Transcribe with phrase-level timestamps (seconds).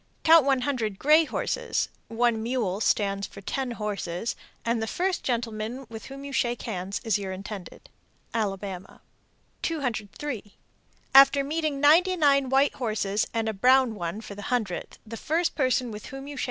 [0.23, 4.35] Count one hundred gray horses (one mule stands for ten horses),
[4.65, 7.87] and the first gentleman with whom you shake hands is your intended.
[8.33, 9.01] Alabama.
[9.61, 10.55] 203.
[11.13, 15.53] After meeting ninety nine white horses and a brown one for the hundredth, the first
[15.53, 16.39] person with whom you shake hands will be your future mate.